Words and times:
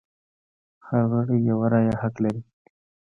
هر 0.87 1.03
غړی 1.11 1.37
یوه 1.49 1.65
رایه 1.73 1.95
حق 2.01 2.15
لري. 2.23 2.41